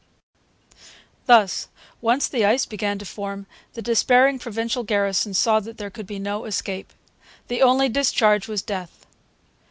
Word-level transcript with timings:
Thus, 1.27 1.67
once 2.01 2.27
the 2.27 2.43
ice 2.43 2.65
began 2.65 2.97
to 2.97 3.05
form, 3.05 3.45
the 3.73 3.83
despairing 3.83 4.39
Provincial 4.39 4.81
garrison 4.83 5.35
saw 5.35 5.59
there 5.59 5.91
could 5.91 6.07
be 6.07 6.17
no 6.17 6.45
escape. 6.45 6.91
The 7.49 7.61
only 7.61 7.87
discharge 7.87 8.47
was 8.47 8.63
death. 8.63 9.05